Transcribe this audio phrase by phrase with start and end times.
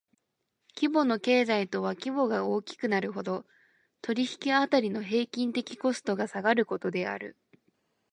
[0.73, 3.45] 規模の経済とは規模が大きくなるほど、
[4.01, 7.37] 取引辺りの平均的コストが下がることである。